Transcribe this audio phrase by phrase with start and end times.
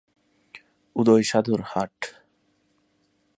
[0.95, 1.97] উদয়-সাধুর হাট।